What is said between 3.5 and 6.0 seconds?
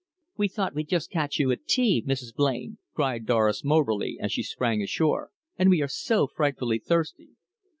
Moberly as she sprang ashore. "And we are